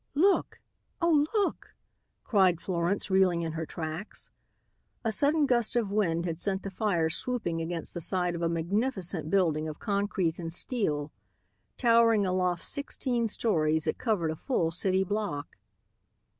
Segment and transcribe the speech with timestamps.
[0.15, 0.57] "Look!
[0.99, 1.75] Oh, look!"
[2.23, 4.29] cried Florence, reeling in her tracks.
[5.05, 8.49] A sudden gust of wind had sent the fire swooping against the side of a
[8.49, 11.11] magnificent building of concrete and steel.
[11.77, 15.59] Towering aloft sixteen stories, it covered a full city block.